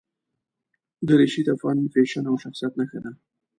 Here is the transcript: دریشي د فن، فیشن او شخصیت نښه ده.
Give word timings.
دریشي 1.07 1.41
د 1.45 1.49
فن، 1.61 1.77
فیشن 1.93 2.23
او 2.29 2.35
شخصیت 2.43 2.73
نښه 2.79 2.99
ده. 3.03 3.11